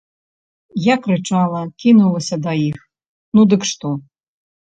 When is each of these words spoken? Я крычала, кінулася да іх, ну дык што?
Я 0.83 0.95
крычала, 1.03 1.59
кінулася 1.83 2.35
да 2.47 2.51
іх, 2.69 2.79
ну 3.35 3.41
дык 3.51 3.61
што? 3.75 3.87